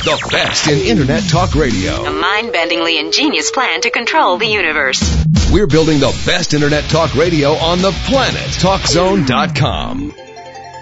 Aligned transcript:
The 0.00 0.16
best 0.32 0.66
in 0.66 0.78
Internet 0.78 1.28
Talk 1.28 1.54
Radio. 1.54 2.06
A 2.06 2.10
mind-bendingly 2.10 2.98
ingenious 2.98 3.50
plan 3.50 3.82
to 3.82 3.90
control 3.90 4.38
the 4.38 4.46
universe. 4.46 5.26
We're 5.52 5.66
building 5.66 6.00
the 6.00 6.18
best 6.24 6.54
Internet 6.54 6.84
Talk 6.84 7.14
Radio 7.14 7.50
on 7.50 7.82
the 7.82 7.90
planet. 8.06 8.40
TalkZone.com. 8.40 10.12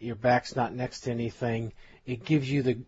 your 0.00 0.16
back's 0.16 0.56
not 0.56 0.74
next 0.74 1.02
to 1.02 1.12
anything, 1.12 1.72
it 2.04 2.24
gives 2.24 2.50
you 2.50 2.64
the 2.64 2.78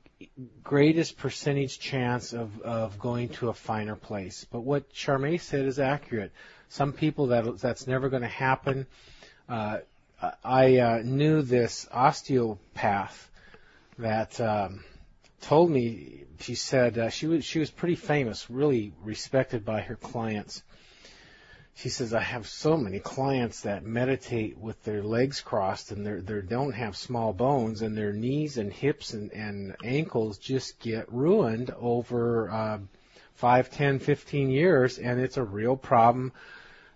greatest 0.65 1.17
percentage 1.17 1.79
chance 1.79 2.33
of, 2.33 2.61
of 2.63 2.99
going 2.99 3.29
to 3.29 3.51
a 3.51 3.55
finer 3.55 3.95
place. 3.95 4.45
But 4.51 4.63
what 4.63 4.93
Charmaine 4.93 5.41
said 5.41 5.65
is 5.67 5.79
accurate. 5.79 6.33
Some 6.69 6.93
people 6.93 7.29
that 7.29 7.61
that's 7.61 7.87
never 7.87 8.09
going 8.09 8.23
to 8.23 8.29
happen. 8.29 8.87
Uh, 9.49 9.79
I 10.45 10.79
uh, 10.79 11.03
knew 11.05 11.43
this 11.43 11.89
osteopath 11.91 13.31
that 13.99 14.41
um, 14.41 14.85
told 15.41 15.71
me. 15.71 16.19
She 16.41 16.55
said 16.57 16.99
uh, 16.99 17.09
she 17.09 17.29
was 17.29 17.45
she 17.45 17.61
was 17.61 17.71
pretty 17.71 17.95
famous, 17.95 18.51
really 18.51 18.93
respected 19.05 19.65
by 19.65 19.81
her 19.83 19.95
clients. 19.95 20.63
She 21.75 21.89
says 21.89 22.13
I 22.13 22.21
have 22.21 22.49
so 22.49 22.77
many 22.77 22.99
clients 22.99 23.63
that 23.63 23.85
meditate 23.85 24.59
with 24.59 24.83
their 24.83 25.03
legs 25.03 25.41
crossed 25.41 25.93
and 25.93 26.05
they 26.05 26.21
they 26.21 26.41
don't 26.41 26.73
have 26.73 26.97
small 26.97 27.33
bones 27.33 27.81
and 27.83 27.97
their 27.97 28.13
knees 28.13 28.59
and 28.59 28.73
hips 28.73 29.15
and, 29.15 29.33
and 29.33 29.77
ankles 29.85 30.39
just 30.39 30.81
get 30.81 31.13
ruined 31.13 31.71
over 31.71 32.51
uh, 32.51 32.79
five, 33.35 33.71
ten, 33.71 33.99
fifteen 33.99 34.51
years, 34.51 34.99
and 34.99 35.21
it's 35.21 35.37
a 35.37 35.45
real 35.45 35.77
problem 35.77 36.33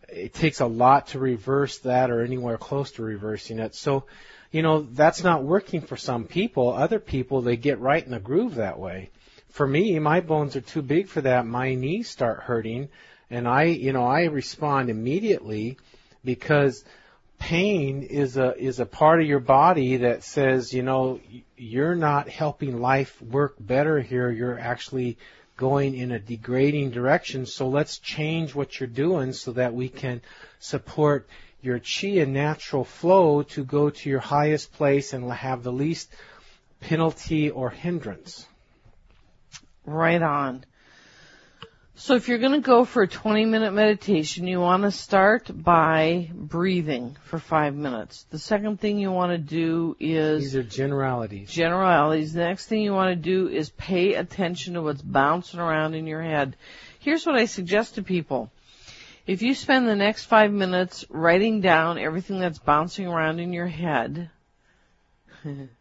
it 0.08 0.34
takes 0.34 0.60
a 0.60 0.66
lot 0.66 1.08
to 1.08 1.18
reverse 1.18 1.78
that 1.78 2.10
or 2.10 2.22
anywhere 2.22 2.58
close 2.58 2.92
to 2.92 3.02
reversing 3.02 3.58
it. 3.58 3.74
So, 3.74 4.04
you 4.50 4.62
know, 4.62 4.82
that's 4.82 5.24
not 5.24 5.44
working 5.44 5.80
for 5.80 5.96
some 5.96 6.24
people. 6.24 6.72
Other 6.72 7.00
people, 7.00 7.42
they 7.42 7.56
get 7.56 7.80
right 7.80 8.04
in 8.04 8.10
the 8.10 8.20
groove 8.20 8.56
that 8.56 8.78
way. 8.78 9.10
For 9.50 9.66
me, 9.66 9.98
my 9.98 10.20
bones 10.20 10.54
are 10.56 10.60
too 10.60 10.82
big 10.82 11.08
for 11.08 11.20
that. 11.22 11.46
My 11.46 11.74
knees 11.74 12.08
start 12.08 12.42
hurting 12.42 12.88
and 13.30 13.48
I, 13.48 13.64
you 13.64 13.92
know, 13.92 14.06
I 14.06 14.24
respond 14.24 14.88
immediately 14.88 15.78
because 16.24 16.84
pain 17.38 18.02
is 18.02 18.36
a 18.36 18.56
is 18.56 18.80
a 18.80 18.86
part 18.86 19.20
of 19.20 19.26
your 19.26 19.40
body 19.40 19.98
that 19.98 20.22
says, 20.22 20.72
you 20.72 20.82
know, 20.82 21.20
you're 21.56 21.96
not 21.96 22.28
helping 22.28 22.80
life 22.80 23.20
work 23.20 23.56
better 23.58 24.00
here. 24.00 24.30
You're 24.30 24.58
actually 24.58 25.18
going 25.56 25.96
in 25.96 26.12
a 26.12 26.18
degrading 26.18 26.90
direction. 26.90 27.46
So 27.46 27.68
let's 27.68 27.98
change 27.98 28.54
what 28.54 28.78
you're 28.78 28.86
doing 28.86 29.32
so 29.32 29.52
that 29.52 29.74
we 29.74 29.88
can 29.88 30.20
support 30.58 31.28
your 31.62 31.80
chi 31.80 32.08
and 32.08 32.32
natural 32.32 32.84
flow 32.84 33.42
to 33.42 33.64
go 33.64 33.90
to 33.90 34.10
your 34.10 34.20
highest 34.20 34.72
place 34.72 35.12
and 35.12 35.30
have 35.32 35.62
the 35.62 35.72
least 35.72 36.10
penalty 36.80 37.50
or 37.50 37.70
hindrance. 37.70 38.46
Right 39.84 40.22
on. 40.22 40.64
So 41.98 42.14
if 42.14 42.28
you're 42.28 42.38
going 42.38 42.52
to 42.52 42.60
go 42.60 42.84
for 42.84 43.02
a 43.02 43.08
20 43.08 43.46
minute 43.46 43.72
meditation, 43.72 44.46
you 44.46 44.60
want 44.60 44.82
to 44.82 44.90
start 44.90 45.50
by 45.50 46.30
breathing 46.34 47.16
for 47.24 47.38
five 47.38 47.74
minutes. 47.74 48.26
The 48.28 48.38
second 48.38 48.80
thing 48.80 48.98
you 48.98 49.10
want 49.10 49.32
to 49.32 49.38
do 49.38 49.96
is... 49.98 50.42
These 50.42 50.56
are 50.56 50.62
generalities. 50.62 51.50
Generalities. 51.50 52.34
The 52.34 52.44
next 52.44 52.66
thing 52.66 52.82
you 52.82 52.92
want 52.92 53.10
to 53.12 53.16
do 53.16 53.48
is 53.48 53.70
pay 53.70 54.12
attention 54.12 54.74
to 54.74 54.82
what's 54.82 55.00
bouncing 55.00 55.58
around 55.58 55.94
in 55.94 56.06
your 56.06 56.20
head. 56.20 56.56
Here's 56.98 57.24
what 57.24 57.36
I 57.36 57.46
suggest 57.46 57.94
to 57.94 58.02
people. 58.02 58.50
If 59.26 59.40
you 59.40 59.54
spend 59.54 59.88
the 59.88 59.96
next 59.96 60.26
five 60.26 60.52
minutes 60.52 61.06
writing 61.08 61.62
down 61.62 61.98
everything 61.98 62.40
that's 62.40 62.58
bouncing 62.58 63.06
around 63.06 63.40
in 63.40 63.54
your 63.54 63.68
head, 63.68 64.28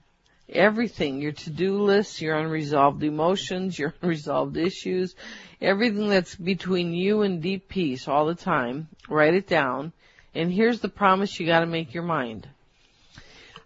everything, 0.50 1.22
your 1.22 1.32
to-do 1.32 1.82
list, 1.82 2.22
your 2.22 2.36
unresolved 2.38 3.04
emotions, 3.04 3.78
your 3.78 3.94
unresolved 4.02 4.58
issues, 4.58 5.16
everything 5.62 6.10
that's 6.10 6.36
between 6.36 6.94
you 6.94 7.22
and 7.22 7.42
deep 7.42 7.68
peace 7.68 8.08
all 8.08 8.26
the 8.26 8.36
time, 8.36 8.88
write 9.10 9.34
it 9.34 9.48
down. 9.48 9.92
And 10.34 10.52
here's 10.52 10.82
the 10.82 10.90
promise 10.90 11.40
you 11.40 11.46
gotta 11.46 11.66
make 11.66 11.94
your 11.94 12.04
mind. 12.04 12.48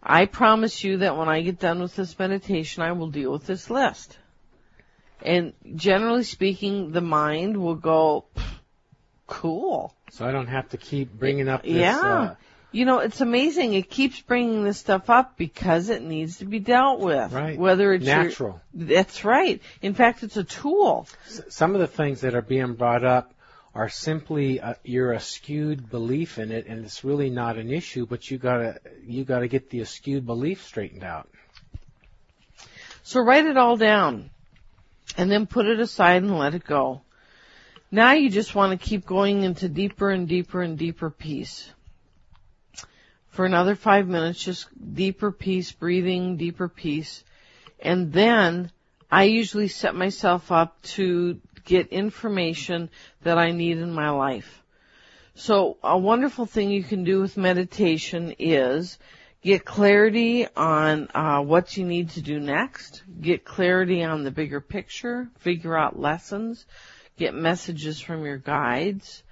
I 0.01 0.25
promise 0.25 0.84
you 0.84 0.97
that 0.97 1.17
when 1.17 1.28
I 1.28 1.41
get 1.41 1.59
done 1.59 1.81
with 1.81 1.95
this 1.95 2.17
meditation, 2.17 2.84
I 2.84 2.94
will 2.94 3.09
deal 3.09 3.31
with 3.31 3.46
this 3.46 3.69
list. 3.69 4.17
And 5.22 5.53
generally 5.75 6.23
speaking, 6.23 6.91
the 6.91 7.01
mind 7.01 7.57
will 7.57 7.75
go, 7.75 8.25
cool. 9.28 9.94
So 10.11 10.25
I 10.25 10.31
don't 10.31 10.47
have 10.47 10.69
to 10.69 10.78
keep 10.78 11.11
bringing 11.11 11.50
up 11.50 11.63
this, 11.63 11.73
yeah. 11.73 12.00
Uh, 12.00 12.35
you 12.72 12.85
know, 12.85 13.00
it's 13.00 13.22
amazing. 13.22 13.74
It 13.74 13.90
keeps 13.90 14.22
bringing 14.22 14.63
this 14.63 14.78
stuff 14.78 15.09
up 15.09 15.38
because 15.38 15.90
it 15.90 16.03
needs 16.03 16.38
to 16.38 16.46
be 16.46 16.59
dealt 16.59 17.00
with. 17.00 17.31
Right. 17.31 17.57
Whether 17.57 17.94
it's 17.94 18.06
natural. 18.06 18.62
Your, 18.74 18.88
that's 18.88 19.25
right. 19.25 19.62
In 19.81 19.96
fact, 19.96 20.24
it's 20.24 20.38
a 20.38 20.44
tool. 20.44 21.08
some 21.50 21.74
of 21.74 21.81
the 21.81 21.88
things 21.88 22.22
that 22.22 22.35
are 22.35 22.44
being 22.44 22.74
brought 22.75 23.03
up 23.03 23.34
are 23.74 23.90
simply 23.90 24.59
uh, 24.59 24.75
your 24.84 25.18
skewed 25.19 25.90
belief 25.90 26.38
in 26.38 26.52
it, 26.52 26.68
and 26.68 26.85
it's 26.85 27.03
really 27.03 27.29
not 27.29 27.58
an 27.58 27.72
issue. 27.72 28.06
But 28.06 28.29
you 28.29 28.38
gotta 28.38 28.79
you 29.06 29.24
gotta 29.24 29.47
get 29.47 29.69
the 29.69 29.84
skewed 29.85 30.25
belief 30.25 30.63
straightened 30.63 31.03
out. 31.03 31.29
So 33.03 33.22
write 33.22 33.46
it 33.46 33.58
all 33.58 33.78
down, 33.78 34.29
and 35.18 35.31
then 35.31 35.47
put 35.47 35.66
it 35.66 35.79
aside 35.79 36.22
and 36.24 36.38
let 36.38 36.53
it 36.53 36.66
go. 36.66 37.02
Now 37.91 38.13
you 38.13 38.29
just 38.29 38.53
want 38.53 38.79
to 38.79 38.88
keep 38.88 39.06
going 39.06 39.44
into 39.44 39.68
deeper 39.68 40.12
and 40.12 40.28
deeper 40.28 40.62
and 40.62 40.78
deeper 40.78 41.09
peace 41.09 41.72
for 43.29 43.45
another 43.45 43.75
five 43.75 44.07
minutes, 44.07 44.44
just 44.44 44.67
deeper 44.95 45.31
peace, 45.31 45.72
breathing, 45.72 46.37
deeper 46.37 46.67
peace. 46.67 47.23
And 47.79 48.11
then 48.11 48.72
I 49.11 49.23
usually 49.23 49.67
set 49.67 49.96
myself 49.96 50.52
up 50.52 50.81
to 50.96 51.40
get 51.66 51.87
information 51.90 52.90
that 53.22 53.37
I 53.37 53.52
need 53.52 53.78
in 53.78 53.93
my 53.93 54.09
life. 54.09 54.64
So 55.35 55.78
a 55.84 55.97
wonderful 55.97 56.46
thing 56.46 56.70
you 56.70 56.84
can 56.84 57.03
do 57.03 57.22
with 57.22 57.37
meditation 57.37 58.35
is 58.40 58.97
get 59.41 59.64
clarity 59.64 60.47
on 60.55 61.08
uh, 61.16 61.40
what 61.41 61.78
you 61.78 61.85
need 61.85 62.09
to 62.11 62.22
do 62.22 62.40
next, 62.40 63.03
get 63.22 63.46
clarity 63.46 64.03
on 64.03 64.23
the 64.23 64.32
bigger 64.32 64.59
picture, 64.59 65.29
figure 65.40 65.78
out 65.78 65.97
lessons, 65.97 66.66
get 67.17 67.34
messages 67.34 68.02
from 68.02 68.25
your 68.25 68.37
guides, 68.37 69.23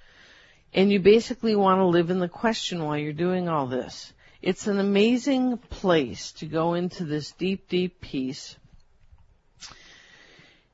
and 0.74 0.92
you 0.92 1.00
basically 1.00 1.56
want 1.56 1.78
to 1.78 1.86
live 1.86 2.10
in 2.10 2.18
the 2.18 2.28
question 2.28 2.84
while 2.84 2.98
you're 2.98 3.12
doing 3.12 3.48
all 3.48 3.66
this. 3.66 4.12
It's 4.40 4.66
an 4.66 4.78
amazing 4.78 5.58
place 5.58 6.32
to 6.32 6.46
go 6.46 6.74
into 6.74 7.04
this 7.04 7.32
deep, 7.32 7.68
deep 7.68 8.00
peace 8.00 8.56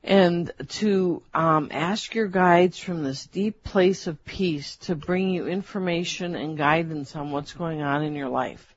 and 0.05 0.51
to 0.69 1.23
um, 1.33 1.69
ask 1.71 2.13
your 2.13 2.27
guides 2.27 2.77
from 2.77 3.03
this 3.03 3.25
deep 3.25 3.63
place 3.63 4.05
of 4.05 4.23
peace 4.23 4.75
to 4.75 4.95
bring 4.95 5.29
you 5.29 5.47
information 5.47 6.35
and 6.35 6.57
guidance 6.57 7.15
on 7.15 7.31
what's 7.31 7.53
going 7.53 7.81
on 7.81 8.03
in 8.03 8.13
your 8.13 8.29
life. 8.29 8.75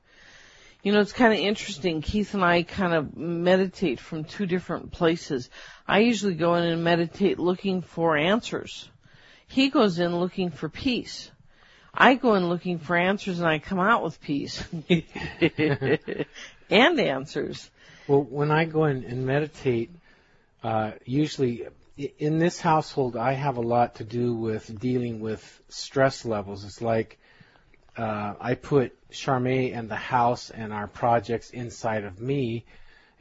You 0.81 0.91
know, 0.91 1.01
it's 1.01 1.13
kind 1.13 1.33
of 1.33 1.39
interesting. 1.39 2.01
Keith 2.01 2.33
and 2.33 2.43
I 2.43 2.63
kind 2.63 2.93
of 2.93 3.15
meditate 3.15 3.99
from 3.99 4.23
two 4.23 4.47
different 4.47 4.91
places. 4.91 5.49
I 5.87 5.99
usually 5.99 6.33
go 6.33 6.55
in 6.55 6.63
and 6.63 6.83
meditate 6.83 7.37
looking 7.37 7.81
for 7.81 8.17
answers. 8.17 8.89
He 9.49 9.69
goes 9.69 9.99
in 9.99 10.15
looking 10.17 10.51
for 10.51 10.69
peace. 10.69 11.31
I 11.93 12.13
go 12.13 12.35
in 12.35 12.47
looking 12.47 12.79
for 12.79 12.95
answers 12.95 13.39
and 13.39 13.47
I 13.47 13.59
come 13.59 13.79
out 13.79 14.03
with 14.03 14.21
peace. 14.21 14.63
and 16.69 16.99
answers. 16.99 17.69
Well, 18.07 18.21
when 18.21 18.51
I 18.51 18.65
go 18.65 18.85
in 18.85 19.03
and 19.03 19.25
meditate, 19.25 19.91
uh, 20.63 20.91
usually 21.03 21.67
in 22.17 22.39
this 22.39 22.61
household, 22.61 23.17
I 23.17 23.33
have 23.33 23.57
a 23.57 23.61
lot 23.61 23.95
to 23.95 24.03
do 24.03 24.33
with 24.33 24.79
dealing 24.79 25.19
with 25.19 25.61
stress 25.67 26.25
levels. 26.25 26.63
It's 26.63 26.81
like 26.81 27.19
uh, 27.97 28.35
I 28.39 28.53
put 28.53 28.95
Charmaine 29.11 29.75
and 29.75 29.89
the 29.89 29.95
house 29.95 30.51
and 30.51 30.71
our 30.71 30.87
projects 30.87 31.49
inside 31.49 32.05
of 32.05 32.21
me. 32.21 32.65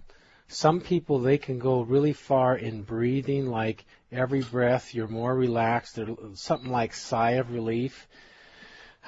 some 0.49 0.81
people 0.81 1.21
they 1.21 1.39
can 1.39 1.59
go 1.59 1.81
really 1.83 2.13
far 2.13 2.57
in 2.57 2.83
breathing, 2.83 3.47
like 3.47 3.85
every 4.15 4.43
breath 4.43 4.95
you're 4.95 5.09
more 5.09 5.35
relaxed, 5.35 5.99
or 5.99 6.17
something 6.35 6.71
like 6.71 6.95
sigh 6.95 7.33
of 7.33 7.53
relief. 7.53 8.07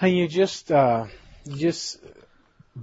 And 0.00 0.14
you 0.16 0.28
just, 0.28 0.70
uh, 0.70 1.06
you 1.44 1.56
just 1.56 1.98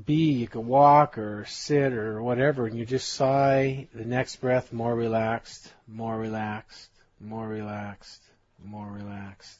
be, 0.05 0.31
you 0.31 0.47
can 0.47 0.65
walk 0.65 1.17
or 1.17 1.45
sit 1.45 1.93
or 1.93 2.21
whatever, 2.21 2.65
and 2.65 2.77
you 2.77 2.85
just 2.85 3.09
sigh. 3.09 3.87
The 3.93 4.05
next 4.05 4.37
breath, 4.37 4.73
more 4.73 4.95
relaxed, 4.95 5.71
more 5.87 6.17
relaxed, 6.17 6.89
more 7.19 7.47
relaxed, 7.47 8.21
more 8.63 8.87
relaxed. 8.87 9.59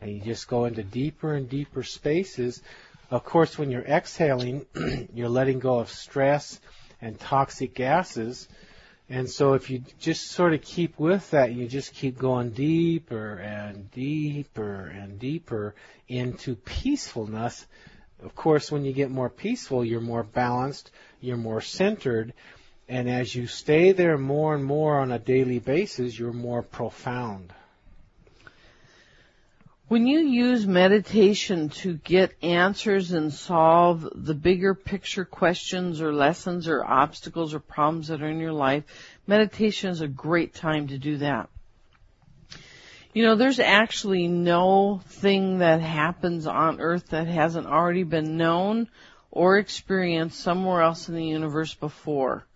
And 0.00 0.12
you 0.12 0.20
just 0.20 0.48
go 0.48 0.66
into 0.66 0.82
deeper 0.82 1.32
and 1.32 1.48
deeper 1.48 1.82
spaces. 1.82 2.62
Of 3.10 3.24
course, 3.24 3.56
when 3.56 3.70
you're 3.70 3.82
exhaling, 3.82 4.66
you're 5.14 5.28
letting 5.28 5.60
go 5.60 5.78
of 5.78 5.88
stress 5.88 6.60
and 7.00 7.18
toxic 7.18 7.74
gases. 7.74 8.48
And 9.10 9.28
so 9.28 9.52
if 9.52 9.68
you 9.68 9.82
just 9.98 10.30
sort 10.30 10.54
of 10.54 10.62
keep 10.62 10.98
with 10.98 11.30
that, 11.30 11.52
you 11.52 11.68
just 11.68 11.94
keep 11.94 12.18
going 12.18 12.50
deeper 12.50 13.34
and 13.34 13.90
deeper 13.90 14.86
and 14.86 15.18
deeper 15.18 15.74
into 16.08 16.54
peacefulness. 16.56 17.66
Of 18.22 18.34
course, 18.34 18.72
when 18.72 18.84
you 18.84 18.92
get 18.92 19.10
more 19.10 19.28
peaceful, 19.28 19.84
you're 19.84 20.00
more 20.00 20.22
balanced, 20.22 20.90
you're 21.20 21.36
more 21.36 21.60
centered, 21.60 22.32
and 22.88 23.08
as 23.08 23.34
you 23.34 23.46
stay 23.46 23.92
there 23.92 24.16
more 24.16 24.54
and 24.54 24.64
more 24.64 24.98
on 24.98 25.12
a 25.12 25.18
daily 25.18 25.58
basis, 25.58 26.18
you're 26.18 26.32
more 26.32 26.62
profound. 26.62 27.52
When 29.86 30.06
you 30.06 30.20
use 30.20 30.66
meditation 30.66 31.68
to 31.68 31.98
get 31.98 32.42
answers 32.42 33.12
and 33.12 33.30
solve 33.30 34.08
the 34.14 34.34
bigger 34.34 34.74
picture 34.74 35.26
questions 35.26 36.00
or 36.00 36.10
lessons 36.10 36.68
or 36.68 36.82
obstacles 36.82 37.52
or 37.52 37.60
problems 37.60 38.08
that 38.08 38.22
are 38.22 38.28
in 38.28 38.40
your 38.40 38.54
life, 38.54 38.84
meditation 39.26 39.90
is 39.90 40.00
a 40.00 40.08
great 40.08 40.54
time 40.54 40.88
to 40.88 40.96
do 40.96 41.18
that. 41.18 41.50
You 43.12 43.24
know, 43.24 43.36
there's 43.36 43.60
actually 43.60 44.26
no 44.26 45.02
thing 45.06 45.58
that 45.58 45.82
happens 45.82 46.46
on 46.46 46.80
earth 46.80 47.08
that 47.10 47.26
hasn't 47.26 47.66
already 47.66 48.04
been 48.04 48.38
known 48.38 48.88
or 49.30 49.58
experienced 49.58 50.40
somewhere 50.40 50.80
else 50.80 51.10
in 51.10 51.14
the 51.14 51.26
universe 51.26 51.74
before. 51.74 52.46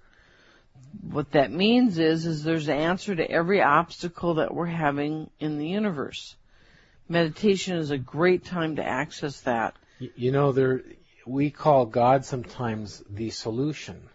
What 1.02 1.32
that 1.32 1.52
means 1.52 1.98
is, 1.98 2.24
is 2.24 2.42
there's 2.42 2.68
an 2.68 2.78
answer 2.78 3.14
to 3.14 3.30
every 3.30 3.60
obstacle 3.60 4.34
that 4.36 4.54
we're 4.54 4.64
having 4.64 5.28
in 5.38 5.58
the 5.58 5.68
universe. 5.68 6.34
Meditation 7.08 7.78
is 7.78 7.90
a 7.90 7.98
great 7.98 8.44
time 8.44 8.76
to 8.76 8.84
access 8.84 9.40
that. 9.42 9.76
You 9.98 10.30
know, 10.30 10.52
there 10.52 10.82
we 11.26 11.50
call 11.50 11.86
God 11.86 12.24
sometimes 12.24 13.02
the 13.08 13.30
solution. 13.30 14.08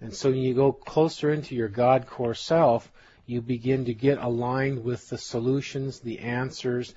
And 0.00 0.12
so 0.12 0.30
when 0.30 0.40
you 0.40 0.54
go 0.54 0.72
closer 0.72 1.32
into 1.32 1.54
your 1.54 1.68
God 1.68 2.06
core 2.06 2.34
self, 2.34 2.90
you 3.26 3.40
begin 3.40 3.86
to 3.86 3.94
get 3.94 4.18
aligned 4.18 4.84
with 4.84 5.08
the 5.08 5.18
solutions, 5.18 6.00
the 6.00 6.18
answers, 6.18 6.94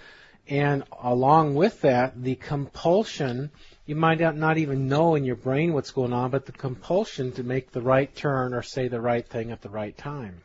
and 0.50 0.84
along 1.02 1.56
with 1.56 1.82
that, 1.82 2.22
the 2.22 2.36
compulsion, 2.36 3.52
you 3.86 3.96
might 3.96 4.20
not- 4.20 4.58
even 4.58 4.88
know 4.88 5.16
in 5.16 5.24
your 5.24 5.36
brain 5.36 5.74
what's 5.74 5.92
going 5.92 6.14
on, 6.14 6.32
but 6.32 6.46
the 6.46 6.52
compulsion 6.52 7.32
to 7.34 7.44
make 7.44 7.72
the 7.72 7.82
right 7.82 8.14
turn 8.16 8.54
or 8.54 8.62
say 8.62 8.88
the 8.88 9.02
right 9.02 9.28
thing 9.28 9.52
at 9.52 9.62
the 9.62 9.70
right 9.70 9.98
time. 9.98 10.42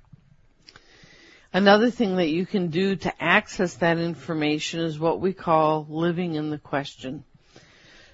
Another 1.54 1.90
thing 1.90 2.16
that 2.16 2.30
you 2.30 2.47
can 2.47 2.68
do 2.68 2.97
to 2.97 3.23
access 3.23 3.75
that 3.75 3.99
information 3.99 4.80
is 4.80 4.99
what 4.99 5.21
we 5.21 5.35
call 5.35 5.87
living 5.90 6.35
in 6.35 6.49
the 6.49 6.56
question. 6.56 7.25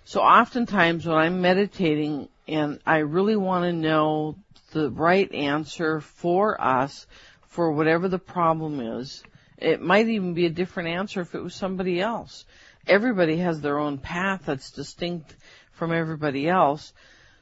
So 0.04 0.21
oftentimes 0.21 1.07
when 1.07 1.16
I'm 1.16 1.40
meditating 1.40 2.30
and 2.49 2.80
I 2.85 2.99
really 2.99 3.37
want 3.37 3.64
to 3.64 3.73
know 3.73 4.37
the 4.73 4.90
right 4.90 5.33
answer 5.33 6.00
for 6.00 6.61
us 6.61 7.07
for 7.47 7.71
whatever 7.71 8.09
the 8.09 8.18
problem 8.18 8.80
is, 8.80 9.23
it 9.57 9.80
might 9.80 10.09
even 10.09 10.35
be 10.35 10.47
a 10.47 10.50
different 10.50 10.88
answer 10.88 11.21
if 11.21 11.37
it 11.37 11.42
was 11.42 11.54
somebody 11.54 12.00
else. 12.00 12.45
Everybody 12.88 13.37
has 13.37 13.61
their 13.61 13.78
own 13.78 13.99
path 13.99 14.42
that's 14.47 14.73
distinct 14.73 15.37
from 15.71 15.92
everybody 15.92 16.49
else. 16.49 16.92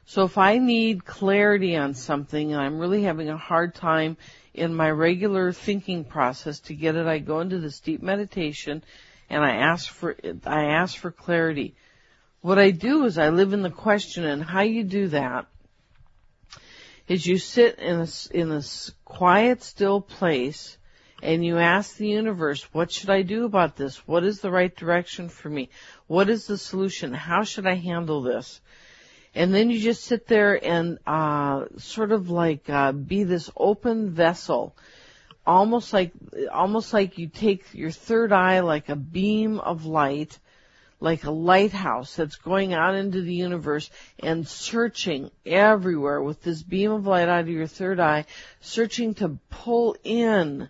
So 0.05 0.23
if 0.23 0.37
I 0.37 0.57
need 0.57 1.05
clarity 1.05 1.75
on 1.75 1.93
something 1.93 2.53
and 2.53 2.61
I'm 2.61 2.79
really 2.79 3.03
having 3.03 3.29
a 3.29 3.37
hard 3.37 3.73
time 3.75 4.15
in 4.57 4.73
my 4.73 4.89
regular 4.89 5.51
thinking 5.51 6.03
process 6.03 6.59
to 6.61 6.73
get 6.73 6.95
it, 6.95 7.05
I 7.05 7.19
go 7.19 7.39
into 7.41 7.59
this 7.59 7.79
deep 7.79 8.01
meditation 8.01 8.83
and 9.29 9.43
I 9.43 9.55
ask 9.55 9.89
for, 9.91 10.15
I 10.45 10.65
ask 10.65 10.97
for 10.97 11.11
clarity. 11.11 11.75
What 12.41 12.59
I 12.59 12.71
do 12.71 13.05
is 13.05 13.17
I 13.17 13.29
live 13.29 13.53
in 13.53 13.61
the 13.61 13.69
question 13.69 14.23
and 14.23 14.43
how 14.43 14.61
you 14.61 14.83
do 14.83 15.09
that 15.09 15.47
is 17.07 17.25
you 17.25 17.37
sit 17.37 17.79
in 17.79 18.01
a, 18.01 18.07
in 18.31 18.51
a 18.51 18.61
quiet, 19.05 19.63
still 19.63 20.01
place 20.01 20.77
and 21.23 21.43
you 21.43 21.57
ask 21.57 21.97
the 21.97 22.07
universe, 22.07 22.63
what 22.73 22.91
should 22.91 23.09
I 23.09 23.23
do 23.23 23.45
about 23.45 23.75
this? 23.75 24.07
What 24.07 24.23
is 24.23 24.41
the 24.41 24.51
right 24.51 24.75
direction 24.75 25.29
for 25.29 25.49
me? 25.49 25.69
What 26.05 26.29
is 26.29 26.45
the 26.45 26.57
solution? 26.57 27.13
How 27.13 27.43
should 27.43 27.65
I 27.65 27.75
handle 27.75 28.21
this? 28.21 28.61
And 29.37 29.53
then 29.53 29.69
you 29.69 29.79
just 29.79 30.03
sit 30.03 30.25
there 30.25 30.59
and, 30.65 30.97
uh, 31.05 31.65
sort 31.77 32.11
of 32.11 32.31
like, 32.31 32.67
uh, 32.71 32.91
be 32.91 33.23
this 33.23 33.51
open 33.55 34.09
vessel. 34.09 34.75
Almost 35.45 35.93
like, 35.93 36.11
almost 36.51 36.91
like 36.91 37.19
you 37.19 37.27
take 37.27 37.75
your 37.75 37.91
third 37.91 38.31
eye 38.31 38.61
like 38.61 38.89
a 38.89 38.95
beam 38.95 39.59
of 39.59 39.85
light, 39.85 40.39
like 40.99 41.23
a 41.23 41.31
lighthouse 41.31 42.15
that's 42.15 42.37
going 42.37 42.73
out 42.73 42.95
into 42.95 43.21
the 43.21 43.35
universe 43.35 43.91
and 44.23 44.47
searching 44.47 45.29
everywhere 45.45 46.19
with 46.19 46.41
this 46.41 46.63
beam 46.63 46.91
of 46.91 47.05
light 47.05 47.29
out 47.29 47.41
of 47.41 47.49
your 47.49 47.67
third 47.67 47.99
eye, 47.99 48.25
searching 48.59 49.13
to 49.13 49.37
pull 49.51 49.95
in 50.03 50.67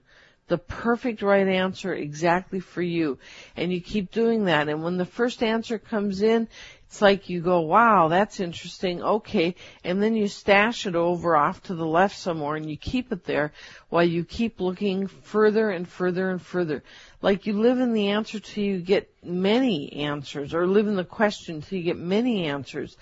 the 0.48 0.58
perfect 0.58 1.22
right 1.22 1.48
answer 1.48 1.94
exactly 1.94 2.60
for 2.60 2.82
you. 2.82 3.18
And 3.56 3.72
you 3.72 3.82
keep 3.82 4.12
doing 4.12 4.46
that. 4.46 4.70
And 4.70 4.84
when 4.84 4.98
the 4.98 5.06
first 5.06 5.44
answer 5.44 5.78
comes 5.78 6.22
in, 6.22 6.48
it's 6.88 7.02
like 7.02 7.28
you 7.28 7.42
go, 7.42 7.60
wow, 7.60 8.08
that's 8.08 8.40
interesting. 8.40 9.04
Okay. 9.04 9.56
And 9.84 10.02
then 10.02 10.16
you 10.16 10.30
stash 10.30 10.88
it 10.88 10.96
over 10.96 11.36
off 11.36 11.62
to 11.64 11.76
the 11.76 11.86
left 11.86 12.18
somewhere 12.18 12.56
and 12.56 12.70
you 12.70 12.78
keep 12.78 13.12
it 13.12 13.26
there 13.26 13.52
while 13.90 14.06
you 14.06 14.24
keep 14.24 14.62
looking 14.62 15.08
further 15.08 15.70
and 15.70 15.86
further 15.86 16.30
and 16.30 16.42
further. 16.42 16.84
Like 17.22 17.46
you 17.46 17.60
live 17.60 17.80
in 17.80 17.92
the 17.92 18.10
answer 18.12 18.40
till 18.40 18.64
you 18.64 18.80
get 18.80 19.14
many 19.22 19.92
answers 19.94 20.54
or 20.54 20.66
live 20.66 20.88
in 20.88 20.96
the 20.96 21.04
question 21.04 21.62
till 21.62 21.78
you 21.78 21.84
get 21.84 21.98
many 21.98 22.46
answers 22.46 22.96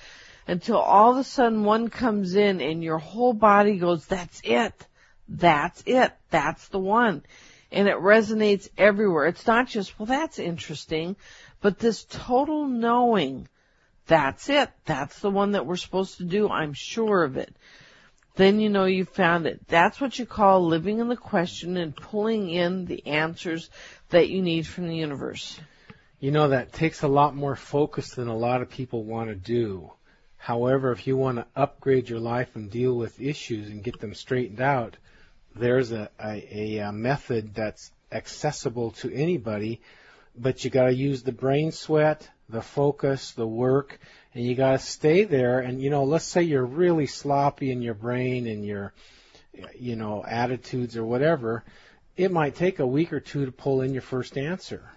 until 0.48 0.77
all 0.77 1.12
of 1.12 1.18
a 1.18 1.24
sudden 1.24 1.63
one 1.63 1.89
comes 1.89 2.34
in 2.34 2.62
and 2.62 2.84
your 2.84 2.98
whole 2.98 3.34
body 3.34 3.77
goes, 3.77 4.06
that's 4.08 4.42
it. 4.44 4.74
That's 5.30 5.84
it. 5.86 6.12
That's 6.32 6.68
the 6.70 6.80
one. 6.80 7.24
And 7.72 7.88
it 7.88 7.98
resonates 7.98 8.68
everywhere. 8.80 9.27
It's 9.27 9.46
not 9.46 9.68
just, 9.68 10.00
well, 10.00 10.08
that's 10.08 10.39
interesting, 10.39 11.15
but 11.62 11.77
this 11.77 12.04
total 12.06 12.65
knowing, 12.65 13.48
that's 14.07 14.50
it. 14.50 14.69
That's 14.85 15.19
the 15.19 15.29
one 15.29 15.51
that 15.51 15.65
we're 15.65 15.75
supposed 15.75 16.17
to 16.17 16.24
do. 16.24 16.50
I'm 16.50 16.74
sure 16.74 17.24
of 17.24 17.38
it. 17.38 17.55
Then 18.35 18.59
you 18.59 18.69
know 18.69 18.85
you 18.85 19.05
found 19.05 19.45
it. 19.47 19.65
That's 19.67 20.01
what 20.01 20.19
you 20.19 20.25
call 20.25 20.65
living 20.65 21.00
in 21.00 21.07
the 21.07 21.15
question 21.15 21.77
and 21.77 21.95
pulling 21.95 22.50
in 22.50 22.85
the 22.85 23.05
answers 23.07 23.69
that 24.09 24.29
you 24.29 24.41
need 24.41 24.67
from 24.67 24.88
the 24.88 24.95
universe. 24.97 25.59
You 26.19 26.31
know, 26.31 26.50
that 26.50 26.74
takes 26.74 27.01
a 27.01 27.07
lot 27.07 27.35
more 27.35 27.55
focus 27.55 28.15
than 28.15 28.27
a 28.27 28.35
lot 28.35 28.62
of 28.62 28.69
people 28.69 29.03
want 29.03 29.29
to 29.29 29.35
do. 29.35 29.91
However, 30.38 30.91
if 30.91 31.07
you 31.07 31.17
want 31.17 31.38
to 31.38 31.47
upgrade 31.55 32.09
your 32.09 32.19
life 32.19 32.55
and 32.55 32.69
deal 32.69 32.95
with 32.95 33.21
issues 33.21 33.69
and 33.69 33.83
get 33.83 34.00
them 34.00 34.13
straightened 34.13 34.62
out, 34.62 34.97
there's 35.55 35.91
a, 35.91 36.09
a, 36.24 36.77
a 36.79 36.91
method 36.91 37.55
that's 37.55 37.91
accessible 38.12 38.91
to 38.91 39.13
anybody, 39.13 39.81
but 40.38 40.63
you 40.63 40.70
got 40.70 40.86
to 40.86 40.94
use 40.94 41.24
the 41.24 41.32
brain 41.32 41.72
sweat, 41.72 42.30
the 42.50 42.62
focus, 42.62 43.32
the 43.32 43.48
work, 43.48 44.00
and 44.34 44.46
you 44.46 44.56
got 44.56 44.72
to 44.74 44.80
stay 44.80 45.24
there. 45.24 45.60
And 45.60 45.82
you 45.82 45.89
know, 45.89 46.04
let's 46.04 46.25
say 46.25 46.44
you're 46.44 46.65
really 46.65 47.08
sloppy 47.08 47.72
in 47.72 47.82
your 47.82 47.94
brain 47.94 48.48
and 48.48 48.65
your, 48.65 48.94
you 49.80 49.96
know, 49.96 50.24
attitudes 50.25 50.98
or 50.98 51.06
whatever. 51.06 51.63
It 52.18 52.32
might 52.32 52.56
take 52.56 52.80
a 52.80 52.88
week 52.88 53.12
or 53.12 53.20
two 53.20 53.46
to 53.46 53.51
pull 53.51 53.82
in 53.82 53.94
your 53.94 54.01
first 54.01 54.38
answer, 54.38 54.89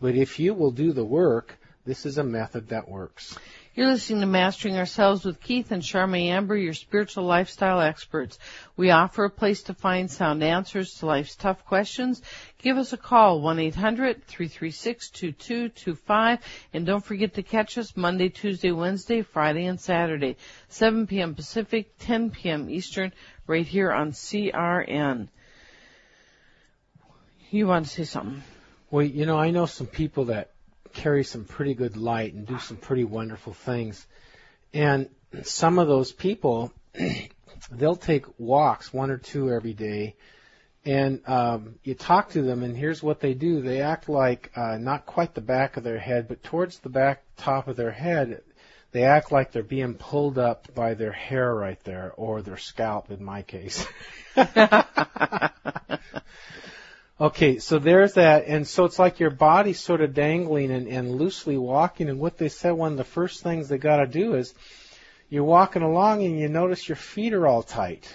but 0.00 0.14
if 0.14 0.38
you 0.38 0.54
will 0.54 0.70
do 0.70 0.92
the 0.92 1.04
work, 1.04 1.58
this 1.84 2.06
is 2.06 2.18
a 2.18 2.24
method 2.24 2.68
that 2.68 2.88
works. 2.88 3.36
You're 3.74 3.88
listening 3.88 4.20
to 4.20 4.26
Mastering 4.26 4.76
Ourselves 4.76 5.24
with 5.24 5.40
Keith 5.40 5.72
and 5.72 5.82
Charmaine 5.82 6.28
Amber, 6.28 6.56
your 6.56 6.74
spiritual 6.74 7.24
lifestyle 7.24 7.80
experts. 7.80 8.38
We 8.76 8.90
offer 8.90 9.24
a 9.24 9.30
place 9.30 9.64
to 9.64 9.74
find 9.74 10.08
sound 10.10 10.44
answers 10.44 10.94
to 10.96 11.06
life's 11.06 11.34
tough 11.34 11.64
questions. 11.64 12.22
Give 12.58 12.76
us 12.76 12.92
a 12.92 12.96
call, 12.96 13.40
1-800-336-2225, 13.40 16.38
and 16.72 16.86
don't 16.86 17.04
forget 17.04 17.34
to 17.34 17.42
catch 17.42 17.76
us 17.78 17.96
Monday, 17.96 18.28
Tuesday, 18.28 18.70
Wednesday, 18.70 19.22
Friday, 19.22 19.64
and 19.64 19.80
Saturday, 19.80 20.36
7 20.68 21.06
p.m. 21.06 21.34
Pacific, 21.34 21.98
10 21.98 22.30
p.m. 22.30 22.70
Eastern, 22.70 23.12
right 23.46 23.66
here 23.66 23.90
on 23.90 24.12
CRN. 24.12 25.28
You 27.50 27.66
want 27.66 27.86
to 27.86 27.90
say 27.90 28.04
something? 28.04 28.42
Well, 28.90 29.04
you 29.04 29.26
know, 29.26 29.38
I 29.38 29.50
know 29.50 29.66
some 29.66 29.86
people 29.86 30.24
that 30.26 30.51
carry 30.92 31.24
some 31.24 31.44
pretty 31.44 31.74
good 31.74 31.96
light 31.96 32.34
and 32.34 32.46
do 32.46 32.58
some 32.58 32.76
pretty 32.76 33.04
wonderful 33.04 33.52
things. 33.52 34.06
And 34.72 35.08
some 35.42 35.78
of 35.78 35.88
those 35.88 36.12
people, 36.12 36.72
they'll 37.70 37.96
take 37.96 38.26
walks, 38.38 38.92
one 38.92 39.10
or 39.10 39.18
two 39.18 39.50
every 39.50 39.74
day, 39.74 40.14
and 40.84 41.20
um, 41.28 41.76
you 41.84 41.94
talk 41.94 42.30
to 42.30 42.42
them, 42.42 42.62
and 42.62 42.76
here's 42.76 43.02
what 43.02 43.20
they 43.20 43.34
do: 43.34 43.60
they 43.60 43.80
act 43.82 44.08
like 44.08 44.50
uh, 44.56 44.78
not 44.78 45.06
quite 45.06 45.34
the 45.34 45.40
back 45.40 45.76
of 45.76 45.84
their 45.84 45.98
head, 45.98 46.26
but 46.26 46.42
towards 46.42 46.80
the 46.80 46.88
back 46.88 47.22
top 47.36 47.68
of 47.68 47.76
their 47.76 47.92
head. 47.92 48.42
They 48.90 49.04
act 49.04 49.32
like 49.32 49.52
they're 49.52 49.62
being 49.62 49.94
pulled 49.94 50.36
up 50.38 50.74
by 50.74 50.92
their 50.94 51.12
hair 51.12 51.54
right 51.54 51.82
there, 51.84 52.12
or 52.16 52.42
their 52.42 52.58
scalp, 52.58 53.10
in 53.10 53.24
my 53.24 53.40
case. 53.42 53.86
Okay, 57.22 57.60
so 57.60 57.78
there's 57.78 58.14
that, 58.14 58.46
and 58.48 58.66
so 58.66 58.84
it's 58.84 58.98
like 58.98 59.20
your 59.20 59.30
body's 59.30 59.78
sort 59.78 60.00
of 60.00 60.12
dangling 60.12 60.72
and, 60.72 60.88
and 60.88 61.14
loosely 61.14 61.56
walking. 61.56 62.08
And 62.08 62.18
what 62.18 62.36
they 62.36 62.48
said, 62.48 62.72
one 62.72 62.90
of 62.90 62.98
the 62.98 63.04
first 63.04 63.44
things 63.44 63.68
they 63.68 63.78
got 63.78 63.98
to 63.98 64.08
do 64.08 64.34
is 64.34 64.52
you're 65.28 65.44
walking 65.44 65.82
along 65.82 66.24
and 66.24 66.36
you 66.40 66.48
notice 66.48 66.88
your 66.88 66.96
feet 66.96 67.32
are 67.32 67.46
all 67.46 67.62
tight, 67.62 68.12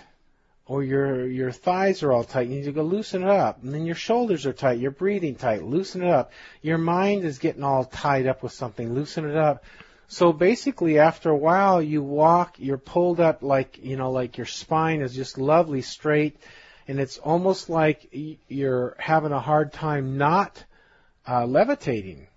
or 0.66 0.84
your 0.84 1.26
your 1.26 1.54
thighs 1.54 2.04
are 2.04 2.12
all 2.12 2.26
tight. 2.26 2.50
You 2.50 2.56
need 2.56 2.66
to 2.66 2.74
go 2.74 2.82
loosen 2.82 3.24
it 3.24 3.30
up, 3.30 3.64
and 3.64 3.74
then 3.74 3.86
your 3.86 3.96
shoulders 3.96 4.46
are 4.46 4.52
tight. 4.52 4.80
You're 4.80 4.92
breathing 4.92 5.36
tight. 5.36 5.64
Loosen 5.64 6.04
it 6.04 6.10
up. 6.10 6.34
Your 6.62 6.78
mind 6.78 7.24
is 7.24 7.40
getting 7.40 7.64
all 7.64 7.86
tied 7.86 8.28
up 8.28 8.44
with 8.44 8.52
something. 8.52 8.94
Loosen 8.94 9.24
it 9.24 9.38
up. 9.38 9.64
So 10.10 10.34
basically, 10.34 11.00
after 11.00 11.30
a 11.30 11.38
while, 11.38 11.82
you 11.82 12.04
walk. 12.04 12.58
You're 12.58 12.78
pulled 12.78 13.22
up 13.22 13.42
like 13.42 13.80
you 13.82 13.96
know, 13.96 14.12
like 14.12 14.38
your 14.38 14.48
spine 14.48 15.00
is 15.00 15.16
just 15.16 15.38
lovely 15.38 15.82
straight 15.82 16.36
and 16.88 17.00
it's 17.00 17.18
almost 17.18 17.70
like 17.70 18.10
you're 18.48 18.96
having 18.98 19.32
a 19.32 19.40
hard 19.40 19.74
time 19.74 20.18
not 20.18 20.64
uh, 21.28 21.46
levitating. 21.46 22.28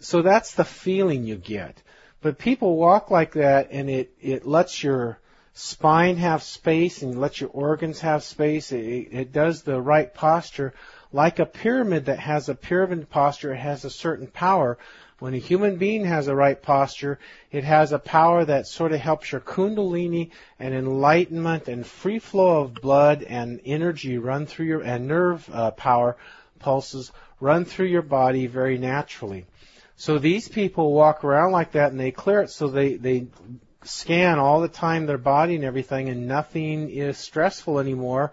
So 0.00 0.22
that's 0.22 0.54
the 0.54 0.64
feeling 0.64 1.24
you 1.24 1.36
get. 1.36 1.82
But 2.20 2.38
people 2.38 2.76
walk 2.76 3.10
like 3.10 3.32
that, 3.32 3.68
and 3.70 3.88
it 3.88 4.12
it 4.20 4.46
lets 4.46 4.82
your 4.82 5.18
spine 5.54 6.16
have 6.16 6.42
space 6.42 7.02
and 7.02 7.20
lets 7.20 7.40
your 7.40 7.50
organs 7.50 8.00
have 8.00 8.22
space. 8.22 8.70
It, 8.72 9.08
it 9.12 9.32
does 9.32 9.62
the 9.62 9.80
right 9.80 10.12
posture, 10.12 10.74
like 11.12 11.38
a 11.38 11.46
pyramid 11.46 12.06
that 12.06 12.18
has 12.18 12.48
a 12.48 12.54
pyramid 12.54 13.08
posture. 13.08 13.54
It 13.54 13.58
has 13.58 13.84
a 13.84 13.90
certain 13.90 14.26
power. 14.26 14.78
When 15.18 15.34
a 15.34 15.38
human 15.38 15.76
being 15.76 16.04
has 16.04 16.28
a 16.28 16.34
right 16.34 16.60
posture, 16.60 17.18
it 17.50 17.64
has 17.64 17.90
a 17.90 17.98
power 17.98 18.44
that 18.44 18.68
sort 18.68 18.92
of 18.92 19.00
helps 19.00 19.32
your 19.32 19.40
kundalini 19.40 20.30
and 20.60 20.72
enlightenment 20.74 21.66
and 21.66 21.84
free 21.84 22.20
flow 22.20 22.60
of 22.60 22.74
blood 22.74 23.24
and 23.24 23.60
energy 23.64 24.16
run 24.16 24.46
through 24.46 24.66
your, 24.66 24.80
and 24.80 25.08
nerve 25.08 25.48
uh, 25.52 25.72
power 25.72 26.16
pulses 26.60 27.10
run 27.40 27.64
through 27.64 27.86
your 27.86 28.02
body 28.02 28.46
very 28.46 28.78
naturally. 28.78 29.46
So 29.96 30.18
these 30.18 30.48
people 30.48 30.92
walk 30.92 31.24
around 31.24 31.50
like 31.50 31.72
that 31.72 31.90
and 31.90 31.98
they 31.98 32.12
clear 32.12 32.42
it 32.42 32.50
so 32.50 32.68
they, 32.68 32.94
they 32.94 33.26
scan 33.82 34.38
all 34.38 34.60
the 34.60 34.68
time 34.68 35.06
their 35.06 35.18
body 35.18 35.56
and 35.56 35.64
everything 35.64 36.08
and 36.08 36.28
nothing 36.28 36.90
is 36.90 37.18
stressful 37.18 37.80
anymore 37.80 38.32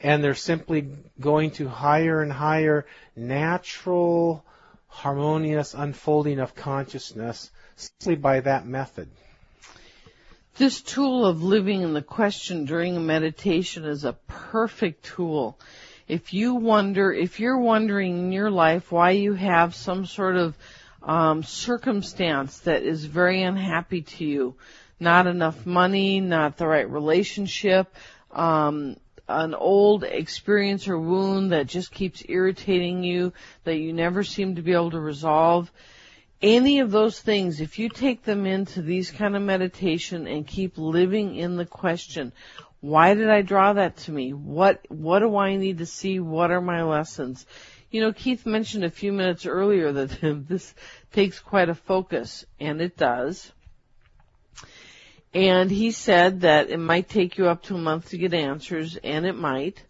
and 0.00 0.22
they're 0.22 0.34
simply 0.34 0.88
going 1.18 1.50
to 1.52 1.68
higher 1.68 2.22
and 2.22 2.32
higher 2.32 2.86
natural 3.16 4.44
harmonious 4.90 5.72
unfolding 5.72 6.38
of 6.38 6.54
consciousness 6.54 7.50
simply 7.76 8.16
by 8.16 8.40
that 8.40 8.66
method. 8.66 9.08
This 10.56 10.82
tool 10.82 11.24
of 11.24 11.42
living 11.42 11.80
in 11.80 11.94
the 11.94 12.02
question 12.02 12.66
during 12.66 12.96
a 12.96 13.00
meditation 13.00 13.84
is 13.84 14.04
a 14.04 14.12
perfect 14.26 15.04
tool. 15.04 15.58
If 16.06 16.34
you 16.34 16.56
wonder, 16.56 17.12
if 17.12 17.40
you're 17.40 17.56
wondering 17.56 18.18
in 18.18 18.32
your 18.32 18.50
life 18.50 18.92
why 18.92 19.12
you 19.12 19.32
have 19.34 19.74
some 19.74 20.04
sort 20.04 20.36
of 20.36 20.58
um, 21.02 21.44
circumstance 21.44 22.58
that 22.60 22.82
is 22.82 23.04
very 23.04 23.42
unhappy 23.42 24.02
to 24.02 24.24
you, 24.24 24.54
not 24.98 25.26
enough 25.26 25.64
money, 25.64 26.20
not 26.20 26.58
the 26.58 26.66
right 26.66 26.90
relationship, 26.90 27.94
um, 28.32 28.96
an 29.30 29.54
old 29.54 30.02
experience 30.02 30.88
or 30.88 30.98
wound 30.98 31.52
that 31.52 31.66
just 31.66 31.92
keeps 31.92 32.22
irritating 32.28 33.04
you, 33.04 33.32
that 33.64 33.76
you 33.76 33.92
never 33.92 34.24
seem 34.24 34.56
to 34.56 34.62
be 34.62 34.72
able 34.72 34.90
to 34.90 35.00
resolve. 35.00 35.70
Any 36.42 36.80
of 36.80 36.90
those 36.90 37.20
things, 37.20 37.60
if 37.60 37.78
you 37.78 37.88
take 37.88 38.22
them 38.22 38.46
into 38.46 38.82
these 38.82 39.10
kind 39.10 39.36
of 39.36 39.42
meditation 39.42 40.26
and 40.26 40.46
keep 40.46 40.78
living 40.78 41.36
in 41.36 41.56
the 41.56 41.66
question, 41.66 42.32
why 42.80 43.14
did 43.14 43.28
I 43.28 43.42
draw 43.42 43.74
that 43.74 43.98
to 43.98 44.12
me? 44.12 44.32
What, 44.32 44.84
what 44.88 45.20
do 45.20 45.36
I 45.36 45.56
need 45.56 45.78
to 45.78 45.86
see? 45.86 46.18
What 46.18 46.50
are 46.50 46.62
my 46.62 46.82
lessons? 46.82 47.46
You 47.90 48.00
know, 48.00 48.12
Keith 48.12 48.46
mentioned 48.46 48.84
a 48.84 48.90
few 48.90 49.12
minutes 49.12 49.46
earlier 49.46 49.92
that 49.92 50.46
this 50.48 50.74
takes 51.12 51.40
quite 51.40 51.68
a 51.68 51.74
focus, 51.74 52.46
and 52.58 52.80
it 52.80 52.96
does. 52.96 53.52
And 55.32 55.70
he 55.70 55.92
said 55.92 56.40
that 56.40 56.70
it 56.70 56.78
might 56.78 57.08
take 57.08 57.38
you 57.38 57.48
up 57.48 57.62
to 57.64 57.76
a 57.76 57.78
month 57.78 58.10
to 58.10 58.18
get 58.18 58.34
answers, 58.34 58.96
and 58.96 59.24
it 59.24 59.36
might. 59.36 59.82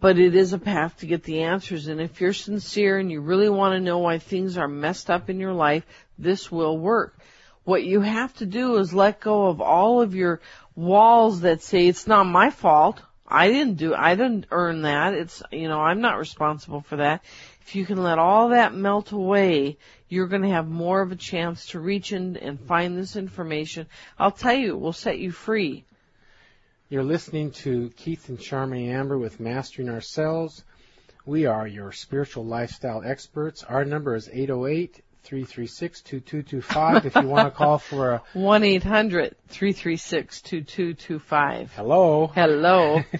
But 0.00 0.18
it 0.18 0.34
is 0.34 0.52
a 0.52 0.58
path 0.58 0.98
to 0.98 1.06
get 1.06 1.24
the 1.24 1.42
answers. 1.42 1.88
And 1.88 2.00
if 2.00 2.20
you're 2.20 2.32
sincere 2.32 2.98
and 2.98 3.10
you 3.10 3.20
really 3.20 3.48
want 3.48 3.74
to 3.74 3.80
know 3.80 3.98
why 3.98 4.18
things 4.18 4.56
are 4.56 4.68
messed 4.68 5.10
up 5.10 5.28
in 5.28 5.40
your 5.40 5.52
life, 5.52 5.84
this 6.18 6.50
will 6.50 6.78
work. 6.78 7.18
What 7.64 7.84
you 7.84 8.00
have 8.00 8.34
to 8.34 8.46
do 8.46 8.76
is 8.78 8.94
let 8.94 9.20
go 9.20 9.46
of 9.46 9.60
all 9.60 10.00
of 10.00 10.14
your 10.14 10.40
walls 10.74 11.40
that 11.40 11.62
say 11.62 11.86
it's 11.86 12.06
not 12.06 12.24
my 12.24 12.50
fault. 12.50 13.00
I 13.26 13.48
didn't 13.48 13.74
do, 13.74 13.94
I 13.94 14.14
didn't 14.14 14.46
earn 14.50 14.82
that. 14.82 15.14
It's, 15.14 15.42
you 15.52 15.68
know, 15.68 15.80
I'm 15.80 16.00
not 16.00 16.18
responsible 16.18 16.80
for 16.80 16.96
that. 16.96 17.22
If 17.68 17.76
you 17.76 17.84
can 17.84 18.02
let 18.02 18.18
all 18.18 18.48
that 18.48 18.74
melt 18.74 19.12
away, 19.12 19.76
you're 20.08 20.26
going 20.26 20.40
to 20.40 20.48
have 20.48 20.70
more 20.70 21.02
of 21.02 21.12
a 21.12 21.16
chance 21.16 21.66
to 21.66 21.78
reach 21.78 22.12
in 22.12 22.38
and 22.38 22.58
find 22.58 22.96
this 22.96 23.14
information. 23.14 23.86
I'll 24.18 24.30
tell 24.30 24.54
you, 24.54 24.70
it 24.70 24.80
will 24.80 24.94
set 24.94 25.18
you 25.18 25.32
free. 25.32 25.84
You're 26.88 27.04
listening 27.04 27.50
to 27.50 27.90
Keith 27.94 28.30
and 28.30 28.38
Charmy 28.38 28.88
Amber 28.88 29.18
with 29.18 29.38
Mastering 29.38 29.90
Ourselves. 29.90 30.64
We 31.26 31.44
are 31.44 31.66
your 31.66 31.92
spiritual 31.92 32.46
lifestyle 32.46 33.02
experts. 33.04 33.62
Our 33.64 33.84
number 33.84 34.14
is 34.14 34.30
808 34.32 35.02
336 35.24 36.00
2225 36.00 37.04
if 37.04 37.14
you 37.16 37.28
want 37.28 37.48
to 37.48 37.50
call 37.50 37.76
for 37.76 38.12
a 38.12 38.22
1 38.32 38.64
800 38.64 39.36
336 39.48 40.40
2225. 40.40 41.72
hello. 41.74 42.28
Hello. 42.28 43.02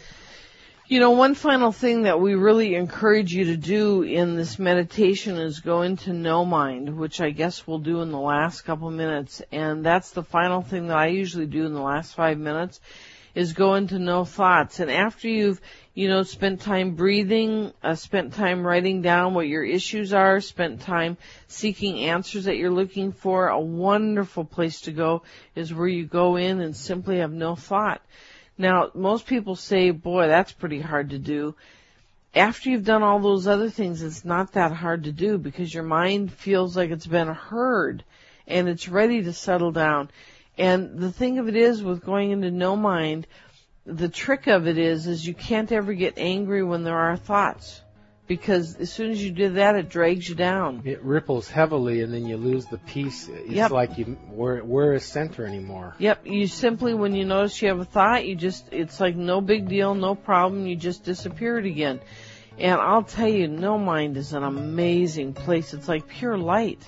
you 0.89 1.01
know, 1.01 1.11
one 1.11 1.35
final 1.35 1.71
thing 1.71 2.05
that 2.05 2.19
we 2.19 2.35
really 2.35 2.75
encourage 2.75 3.35
you 3.35 3.45
to 3.45 3.59
do 3.59 4.01
in 4.03 4.37
this 4.37 4.59
meditation 4.59 5.37
is 5.37 5.61
go 5.61 5.83
into 5.83 6.15
no 6.15 6.47
mind, 6.47 6.97
which 6.97 7.21
I 7.21 7.29
guess 7.29 7.67
we'll 7.67 7.81
do 7.81 8.01
in 8.01 8.11
the 8.11 8.19
last 8.19 8.63
couple 8.63 8.91
minutes. 8.91 9.43
And 9.53 9.85
that's 9.85 10.13
the 10.13 10.23
final 10.23 10.63
thing 10.63 10.87
that 10.87 10.97
I 10.97 11.09
usually 11.09 11.45
do 11.45 11.67
in 11.67 11.75
the 11.75 11.83
last 11.83 12.15
five 12.15 12.39
minutes 12.39 12.81
is 13.35 13.53
go 13.53 13.75
into 13.75 13.99
no 13.99 14.25
thoughts. 14.25 14.81
And 14.81 14.91
after 14.91 15.29
you've, 15.29 15.61
you 15.93 16.09
know, 16.09 16.23
spent 16.23 16.63
time 16.63 16.95
breathing, 16.95 17.75
uh, 17.83 17.95
spent 17.95 18.33
time 18.33 18.67
writing 18.67 19.03
down 19.03 19.35
what 19.35 19.47
your 19.47 19.63
issues 19.63 20.15
are, 20.15 20.41
spent 20.41 20.81
time 20.81 21.19
seeking 21.49 22.01
answers 22.01 22.45
that 22.45 22.57
you're 22.57 22.71
looking 22.71 23.13
for, 23.13 23.49
a 23.49 23.61
wonderful 23.61 24.47
place 24.47 24.81
to 24.83 24.93
go 24.93 25.23
is 25.55 25.75
where 25.75 25.87
you 25.87 26.07
go 26.07 26.37
in 26.37 26.63
and 26.63 26.75
simply 26.75 27.19
have 27.19 27.33
no 27.33 27.57
thought. 27.57 28.01
Now, 28.59 28.91
most 28.93 29.27
people 29.27 29.55
say, 29.55 29.91
boy, 29.93 30.27
that's 30.27 30.53
pretty 30.53 30.81
hard 30.81 31.11
to 31.11 31.19
do. 31.19 31.55
After 32.35 32.69
you've 32.69 32.85
done 32.85 33.05
all 33.05 33.21
those 33.21 33.47
other 33.47 33.71
things, 33.71 34.03
it's 34.03 34.25
not 34.25 34.53
that 34.53 34.73
hard 34.73 35.05
to 35.05 35.13
do 35.13 35.39
because 35.39 35.73
your 35.73 35.85
mind 35.85 36.33
feels 36.33 36.77
like 36.77 36.91
it's 36.91 37.07
been 37.07 37.29
heard 37.29 38.05
and 38.49 38.69
it's 38.69 38.89
ready 38.89 39.23
to 39.23 39.33
settle 39.33 39.71
down. 39.71 40.11
And 40.59 40.99
the 40.99 41.13
thing 41.13 41.39
of 41.39 41.49
it 41.49 41.55
is 41.55 41.83
with 41.83 42.05
going 42.05 42.33
into 42.33 42.51
no 42.51 42.75
mind, 42.75 43.29
the 43.87 44.09
trick 44.09 44.49
of 44.49 44.67
it 44.67 44.77
is, 44.77 45.07
is 45.07 45.27
you 45.27 45.35
can't 45.35 45.71
ever 45.71 45.95
get 45.95 46.19
angry 46.19 46.63
when 46.63 46.83
there 46.83 46.99
are 46.99 47.17
thoughts. 47.17 47.81
Because 48.29 48.77
as 48.77 48.93
soon 48.93 49.11
as 49.11 49.25
you 49.25 49.31
do 49.31 49.49
that, 49.55 49.75
it 49.75 49.89
drags 49.89 50.29
you 50.29 50.35
down. 50.35 50.83
It 50.85 51.03
ripples 51.03 51.49
heavily 51.49 52.03
and 52.03 52.13
then 52.13 52.27
you 52.27 52.37
lose 52.37 52.67
the 52.67 52.77
peace. 52.77 53.27
It's 53.29 53.49
Yep. 53.51 53.71
like 53.71 53.97
you, 53.97 54.19
we're, 54.31 54.63
we're 54.63 54.93
a 54.93 55.01
center 55.01 55.47
anymore. 55.47 55.95
Yep, 55.99 56.27
you 56.27 56.47
simply, 56.47 56.93
when 56.93 57.15
you 57.15 57.25
notice 57.25 57.61
you 57.63 57.69
have 57.69 57.81
a 57.81 57.87
thought, 57.87 58.27
you 58.27 58.37
just, 58.37 58.69
it's 58.71 59.01
like 59.01 59.17
no 59.17 59.41
big 59.41 59.67
deal, 59.67 59.95
no 59.95 60.15
problem, 60.15 60.67
you 60.67 60.77
just 60.77 61.05
disappeared 61.05 61.65
again. 61.65 62.01
And 62.59 62.79
I'll 62.81 63.05
tell 63.05 63.29
you, 63.29 63.49
no 63.49 63.79
mind 63.79 64.17
is 64.19 64.35
an 64.35 64.43
amazing 64.43 65.33
place. 65.33 65.73
It's 65.73 65.89
like 65.89 66.07
pure 66.07 66.37
light. 66.37 66.83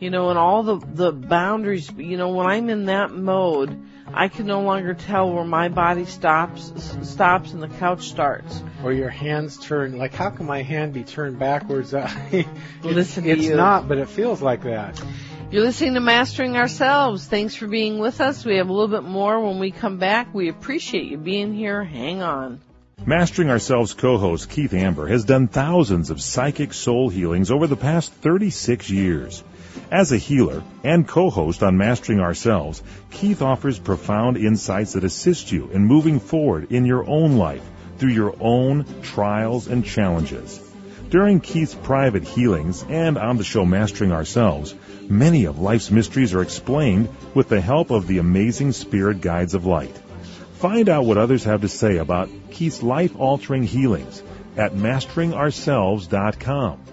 You 0.00 0.10
know, 0.10 0.30
and 0.30 0.38
all 0.38 0.64
the, 0.64 0.78
the 0.78 1.12
boundaries, 1.12 1.90
you 1.96 2.16
know, 2.16 2.30
when 2.30 2.46
I'm 2.46 2.68
in 2.68 2.86
that 2.86 3.12
mode, 3.12 3.80
I 4.14 4.28
can 4.28 4.46
no 4.46 4.60
longer 4.62 4.94
tell 4.94 5.32
where 5.32 5.44
my 5.44 5.68
body 5.68 6.04
stops, 6.04 6.72
stops 7.02 7.52
and 7.52 7.62
the 7.62 7.68
couch 7.68 8.08
starts. 8.08 8.62
Or 8.84 8.92
your 8.92 9.08
hands 9.08 9.58
turn, 9.58 9.96
like 9.98 10.14
how 10.14 10.30
can 10.30 10.46
my 10.46 10.62
hand 10.62 10.92
be 10.92 11.04
turned 11.04 11.38
backwards? 11.38 11.94
it's, 11.96 12.48
Listen 12.82 13.24
to 13.24 13.30
it's 13.30 13.44
you. 13.44 13.56
not, 13.56 13.88
but 13.88 13.98
it 13.98 14.08
feels 14.08 14.42
like 14.42 14.62
that. 14.64 15.02
You're 15.50 15.62
listening 15.62 15.94
to 15.94 16.00
Mastering 16.00 16.56
Ourselves. 16.56 17.26
Thanks 17.26 17.54
for 17.54 17.66
being 17.66 17.98
with 17.98 18.20
us. 18.20 18.44
We 18.44 18.56
have 18.56 18.68
a 18.68 18.72
little 18.72 18.88
bit 18.88 19.06
more 19.06 19.38
when 19.40 19.58
we 19.58 19.70
come 19.70 19.98
back. 19.98 20.32
We 20.32 20.48
appreciate 20.48 21.04
you 21.04 21.18
being 21.18 21.52
here. 21.52 21.84
Hang 21.84 22.22
on. 22.22 22.60
Mastering 23.04 23.50
Ourselves 23.50 23.94
co-host 23.94 24.48
Keith 24.48 24.72
Amber 24.72 25.08
has 25.08 25.24
done 25.24 25.48
thousands 25.48 26.10
of 26.10 26.22
psychic 26.22 26.72
soul 26.72 27.08
healings 27.08 27.50
over 27.50 27.66
the 27.66 27.76
past 27.76 28.12
36 28.12 28.88
years. 28.90 29.42
As 29.90 30.12
a 30.12 30.16
healer 30.16 30.62
and 30.82 31.06
co-host 31.06 31.62
on 31.62 31.76
Mastering 31.76 32.20
Ourselves, 32.20 32.82
Keith 33.10 33.42
offers 33.42 33.78
profound 33.78 34.36
insights 34.36 34.94
that 34.94 35.04
assist 35.04 35.52
you 35.52 35.68
in 35.70 35.84
moving 35.84 36.20
forward 36.20 36.72
in 36.72 36.84
your 36.84 37.08
own 37.08 37.36
life 37.36 37.62
through 37.98 38.10
your 38.10 38.34
own 38.40 38.86
trials 39.02 39.68
and 39.68 39.84
challenges. 39.84 40.60
During 41.10 41.40
Keith's 41.40 41.74
private 41.74 42.24
healings 42.24 42.84
and 42.88 43.18
on 43.18 43.36
the 43.36 43.44
show 43.44 43.66
Mastering 43.66 44.12
Ourselves, 44.12 44.74
many 45.08 45.44
of 45.44 45.58
life's 45.58 45.90
mysteries 45.90 46.32
are 46.32 46.42
explained 46.42 47.08
with 47.34 47.48
the 47.48 47.60
help 47.60 47.90
of 47.90 48.06
the 48.06 48.18
amazing 48.18 48.72
spirit 48.72 49.20
guides 49.20 49.54
of 49.54 49.66
light. 49.66 49.96
Find 50.54 50.88
out 50.88 51.04
what 51.04 51.18
others 51.18 51.44
have 51.44 51.60
to 51.62 51.68
say 51.68 51.98
about 51.98 52.30
Keith's 52.50 52.82
life-altering 52.82 53.64
healings 53.64 54.22
at 54.56 54.72
masteringourselves.com. 54.72 56.91